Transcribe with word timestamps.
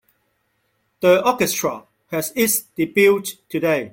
The 1.01 1.23
orchestra 1.23 1.85
has 2.07 2.33
its 2.35 2.61
debut 2.75 3.21
today. 3.49 3.89